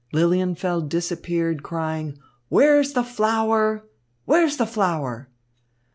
Lilienfeld 0.11 0.89
disappeared, 0.89 1.61
crying 1.61 2.17
"Where's 2.49 2.93
the 2.93 3.03
flower? 3.03 3.83
Where's 4.25 4.57
the 4.57 4.65
flower?" 4.65 5.29